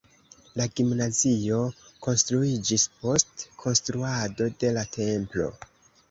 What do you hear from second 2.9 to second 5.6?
post konstruado de la templo.